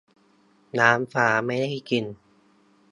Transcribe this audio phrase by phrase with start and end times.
[0.79, 2.05] 'น้ำฟ้าไม่ได้กิน